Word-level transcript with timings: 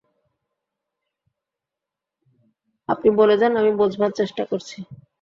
আপনি 2.89 3.09
বলে 3.19 3.35
যান, 3.37 3.53
আমি 3.57 3.71
বোঝবার 3.79 4.11
চেষ্টা 4.19 4.43
করছি। 4.45 4.77